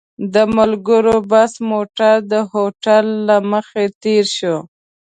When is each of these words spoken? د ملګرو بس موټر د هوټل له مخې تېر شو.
د 0.33 0.35
ملګرو 0.57 1.15
بس 1.31 1.51
موټر 1.71 2.15
د 2.31 2.33
هوټل 2.51 3.05
له 3.27 3.37
مخې 3.51 3.85
تېر 4.03 4.25
شو. 4.37 4.55